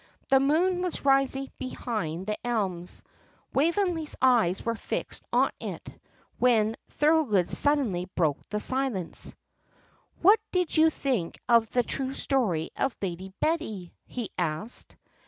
The 0.29 0.39
moon 0.39 0.81
was 0.81 1.05
rising 1.05 1.51
behind 1.59 2.25
the 2.25 2.37
elms. 2.43 3.03
Waveney's 3.53 4.15
eyes 4.19 4.65
were 4.65 4.73
fixed 4.73 5.23
on 5.31 5.51
it, 5.59 5.87
when 6.39 6.75
Thorold 6.89 7.47
suddenly 7.47 8.05
broke 8.15 8.39
the 8.49 8.59
silence. 8.59 9.35
"What 10.23 10.39
did 10.51 10.75
you 10.75 10.89
think 10.89 11.37
of 11.47 11.69
the 11.69 11.83
true 11.83 12.15
story 12.15 12.71
of 12.75 12.95
Lady 12.99 13.31
Betty?" 13.41 13.93
he 14.07 14.31
asked. 14.39 14.95